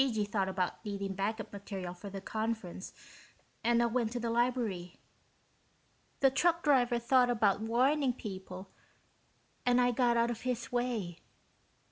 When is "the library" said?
4.19-4.97